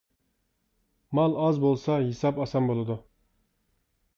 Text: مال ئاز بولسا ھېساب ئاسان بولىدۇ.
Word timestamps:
مال 1.19 1.35
ئاز 1.43 1.61
بولسا 1.65 1.99
ھېساب 2.07 2.41
ئاسان 2.45 2.71
بولىدۇ. 2.73 2.99